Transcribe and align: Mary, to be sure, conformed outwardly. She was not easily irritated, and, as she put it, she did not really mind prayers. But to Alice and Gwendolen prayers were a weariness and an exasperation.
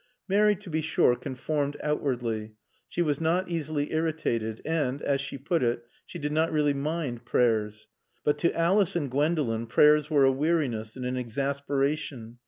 Mary, 0.27 0.55
to 0.55 0.67
be 0.67 0.81
sure, 0.81 1.15
conformed 1.15 1.77
outwardly. 1.83 2.53
She 2.87 3.03
was 3.03 3.21
not 3.21 3.49
easily 3.51 3.93
irritated, 3.93 4.59
and, 4.65 4.99
as 5.03 5.21
she 5.21 5.37
put 5.37 5.61
it, 5.61 5.85
she 6.07 6.17
did 6.17 6.31
not 6.31 6.51
really 6.51 6.73
mind 6.73 7.23
prayers. 7.23 7.87
But 8.23 8.39
to 8.39 8.51
Alice 8.57 8.95
and 8.95 9.11
Gwendolen 9.11 9.67
prayers 9.67 10.09
were 10.09 10.25
a 10.25 10.31
weariness 10.31 10.95
and 10.95 11.05
an 11.05 11.17
exasperation. 11.17 12.39